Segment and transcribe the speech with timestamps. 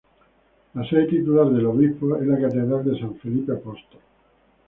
[0.73, 3.99] La sede titular del obispo es la catedral de San Felipe Apóstol.